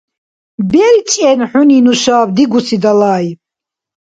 БелчӀен 0.71 1.39
хӀуни 1.49 1.79
нушаб 1.85 2.27
дигуси 2.35 2.77
далай. 2.83 3.25